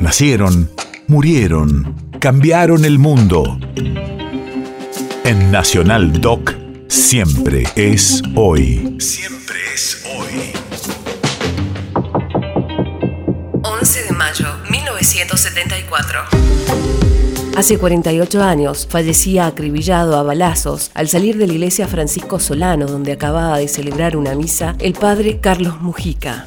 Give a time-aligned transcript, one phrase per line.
[0.00, 0.70] Nacieron,
[1.08, 3.58] murieron, cambiaron el mundo.
[5.24, 6.54] En Nacional Doc,
[6.88, 8.96] siempre es hoy.
[8.98, 10.52] Siempre es hoy.
[13.62, 16.20] 11 de mayo, 1974.
[17.58, 23.12] Hace 48 años fallecía acribillado a balazos al salir de la iglesia Francisco Solano, donde
[23.12, 26.46] acababa de celebrar una misa, el padre Carlos Mujica.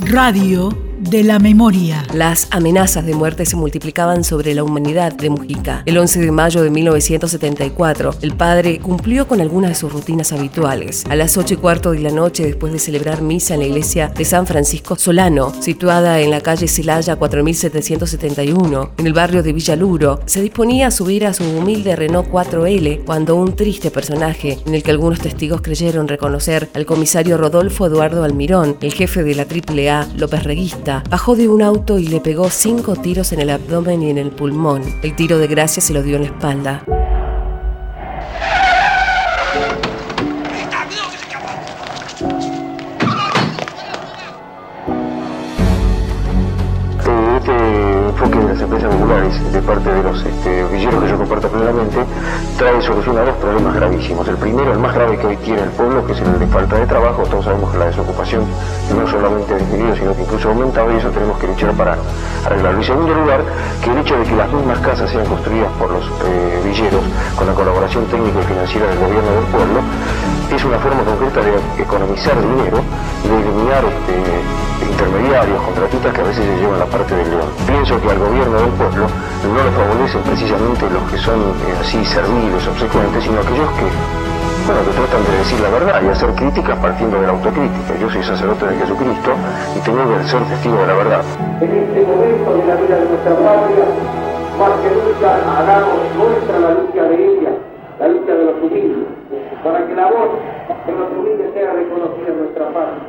[0.00, 2.04] Radio de la memoria.
[2.14, 5.82] Las amenazas de muerte se multiplicaban sobre la humanidad de Mujica.
[5.86, 11.04] El 11 de mayo de 1974, el padre cumplió con algunas de sus rutinas habituales.
[11.08, 14.08] A las 8 y cuarto de la noche, después de celebrar misa en la iglesia
[14.08, 20.20] de San Francisco Solano, situada en la calle Celaya 4771, en el barrio de Villaluro,
[20.26, 24.82] se disponía a subir a su humilde Renault 4L cuando un triste personaje, en el
[24.82, 30.08] que algunos testigos creyeron reconocer al comisario Rodolfo Eduardo Almirón, el jefe de la AAA
[30.16, 34.10] López Reguista, bajó de un auto y le pegó cinco tiros en el abdomen y
[34.10, 34.82] en el pulmón.
[35.02, 36.84] El tiro de gracia se lo dio en la espalda.
[48.16, 51.98] Enfoque de las empresas populares de parte de los este, villeros que yo comparto plenamente
[52.56, 54.26] trae solución a dos problemas gravísimos.
[54.26, 56.76] El primero, el más grave que hoy tiene el pueblo, que es el de falta
[56.76, 57.24] de trabajo.
[57.24, 58.44] Todos sabemos que la desocupación
[58.96, 61.96] no solamente ha disminuido, sino que incluso ha aumentado y eso tenemos que luchar para
[62.46, 62.80] arreglarlo.
[62.80, 63.40] Y segundo lugar,
[63.84, 67.04] que el hecho de que las mismas casas sean construidas por los eh, villeros
[67.36, 69.80] con la colaboración técnica y financiera del gobierno del pueblo
[70.54, 72.80] es una forma concreta de economizar dinero
[73.24, 77.48] de eliminar este, intermediarios, contratistas que a veces se llevan la parte del león.
[77.66, 82.04] Pienso que al gobierno del pueblo no le favorecen precisamente los que son eh, así
[82.04, 83.86] serviles, obsecuentes, sino aquellos que,
[84.66, 87.98] bueno, que tratan de decir la verdad y hacer críticas partiendo de la autocrítica.
[87.98, 89.30] Yo soy sacerdote de Jesucristo
[89.74, 91.22] y tengo que ser testigo de la verdad.
[91.60, 93.84] En este momento de la vida de nuestra patria,
[94.58, 97.52] más que nunca hagamos nuestra la lucha de ella,
[97.98, 99.08] la lucha de los humildes,
[99.62, 100.30] para que la voz
[100.86, 102.45] de los humildes sea reconocida.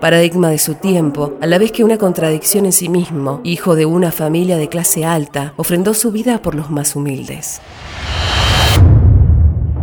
[0.00, 3.86] Paradigma de su tiempo, a la vez que una contradicción en sí mismo, hijo de
[3.86, 7.60] una familia de clase alta, ofrendó su vida por los más humildes.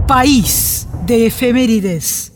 [0.07, 2.28] País de efemérides.